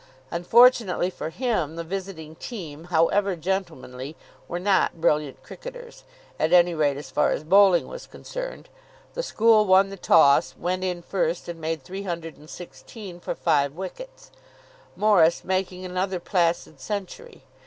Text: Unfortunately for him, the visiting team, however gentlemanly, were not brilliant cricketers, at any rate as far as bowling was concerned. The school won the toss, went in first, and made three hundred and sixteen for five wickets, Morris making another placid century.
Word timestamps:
Unfortunately 0.31 1.11
for 1.11 1.29
him, 1.29 1.75
the 1.75 1.83
visiting 1.83 2.33
team, 2.33 2.85
however 2.85 3.35
gentlemanly, 3.35 4.15
were 4.47 4.57
not 4.57 4.99
brilliant 4.99 5.43
cricketers, 5.43 6.05
at 6.39 6.51
any 6.51 6.73
rate 6.73 6.97
as 6.97 7.11
far 7.11 7.29
as 7.33 7.43
bowling 7.43 7.87
was 7.87 8.07
concerned. 8.07 8.67
The 9.13 9.21
school 9.21 9.63
won 9.67 9.89
the 9.89 9.97
toss, 9.97 10.55
went 10.57 10.83
in 10.83 11.03
first, 11.03 11.47
and 11.47 11.61
made 11.61 11.83
three 11.83 12.01
hundred 12.01 12.35
and 12.37 12.49
sixteen 12.49 13.19
for 13.19 13.35
five 13.35 13.73
wickets, 13.75 14.31
Morris 14.95 15.43
making 15.43 15.85
another 15.85 16.19
placid 16.19 16.79
century. 16.79 17.43